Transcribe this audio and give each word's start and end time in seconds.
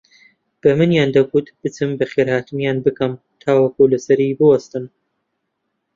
بەمنیان 0.61 1.09
دەگوت 1.17 1.47
بچم 1.61 1.89
بەخێرهاتنیان 1.99 2.77
بکەم 2.85 3.13
تاوەکو 3.41 3.89
لەسەری 3.93 4.37
بووەستن 4.37 4.85